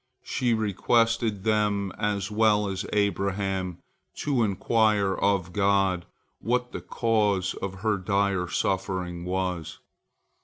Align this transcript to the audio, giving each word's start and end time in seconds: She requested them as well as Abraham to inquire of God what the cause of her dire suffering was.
She 0.23 0.55
requested 0.55 1.43
them 1.43 1.91
as 1.95 2.31
well 2.31 2.67
as 2.67 2.87
Abraham 2.91 3.77
to 4.15 4.41
inquire 4.41 5.13
of 5.13 5.53
God 5.53 6.07
what 6.39 6.71
the 6.71 6.81
cause 6.81 7.53
of 7.61 7.81
her 7.81 7.97
dire 7.99 8.47
suffering 8.47 9.25
was. 9.25 9.77